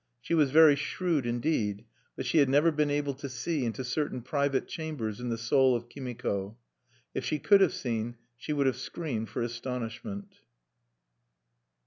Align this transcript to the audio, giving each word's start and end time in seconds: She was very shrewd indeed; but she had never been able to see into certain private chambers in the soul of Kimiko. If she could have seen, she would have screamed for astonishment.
She 0.19 0.33
was 0.33 0.49
very 0.49 0.75
shrewd 0.75 1.27
indeed; 1.27 1.85
but 2.15 2.25
she 2.25 2.39
had 2.39 2.49
never 2.49 2.71
been 2.71 2.89
able 2.89 3.13
to 3.13 3.29
see 3.29 3.63
into 3.65 3.83
certain 3.83 4.23
private 4.23 4.67
chambers 4.67 5.19
in 5.19 5.29
the 5.29 5.37
soul 5.37 5.75
of 5.75 5.89
Kimiko. 5.89 6.57
If 7.13 7.23
she 7.23 7.37
could 7.37 7.61
have 7.61 7.71
seen, 7.71 8.15
she 8.35 8.51
would 8.51 8.65
have 8.65 8.77
screamed 8.77 9.29
for 9.29 9.43
astonishment. 9.43 10.37